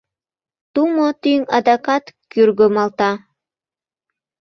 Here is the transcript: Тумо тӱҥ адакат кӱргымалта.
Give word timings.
Тумо 0.73 1.07
тӱҥ 1.21 1.41
адакат 1.55 2.05
кӱргымалта. 2.31 3.11